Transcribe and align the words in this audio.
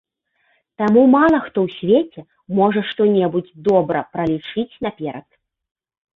Таму 0.81 1.03
мала 1.15 1.39
хто 1.49 1.57
ў 1.69 1.75
свеце 1.75 2.21
можа 2.61 2.83
што-небудзь 2.93 3.53
добра 3.69 3.99
пралічыць 4.17 4.69
наперад. 4.89 5.27